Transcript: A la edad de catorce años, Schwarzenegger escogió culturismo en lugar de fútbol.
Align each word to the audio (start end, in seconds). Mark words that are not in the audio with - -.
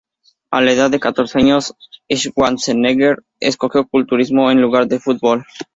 A 0.49 0.61
la 0.61 0.71
edad 0.71 0.89
de 0.89 0.99
catorce 0.99 1.37
años, 1.37 1.75
Schwarzenegger 2.11 3.19
escogió 3.39 3.87
culturismo 3.87 4.49
en 4.49 4.59
lugar 4.59 4.87
de 4.87 4.99
fútbol. 4.99 5.45